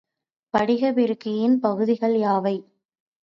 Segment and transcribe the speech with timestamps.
[0.53, 2.55] படிகப்பெருக்கியின் பகுதிகள் யாவை?